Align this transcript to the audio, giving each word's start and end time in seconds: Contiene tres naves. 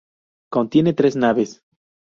Contiene 0.49 0.93
tres 0.95 1.15
naves. 1.15 1.61